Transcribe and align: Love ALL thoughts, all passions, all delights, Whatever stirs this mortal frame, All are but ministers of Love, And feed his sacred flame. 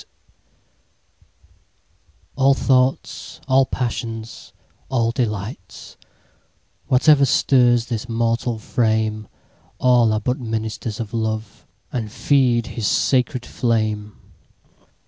Love 2.35 2.37
ALL 2.37 2.53
thoughts, 2.55 3.39
all 3.47 3.67
passions, 3.67 4.51
all 4.89 5.11
delights, 5.11 5.95
Whatever 6.87 7.23
stirs 7.23 7.85
this 7.85 8.09
mortal 8.09 8.57
frame, 8.57 9.27
All 9.77 10.11
are 10.11 10.19
but 10.19 10.39
ministers 10.39 10.99
of 10.99 11.13
Love, 11.13 11.67
And 11.91 12.11
feed 12.11 12.65
his 12.73 12.87
sacred 12.87 13.45
flame. 13.45 14.17